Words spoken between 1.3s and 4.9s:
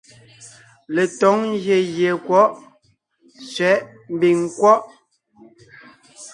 ngyè gie è kwɔ̌ʼ (sẅɛ̌ʼ mbiŋ nkwɔ́ʼ).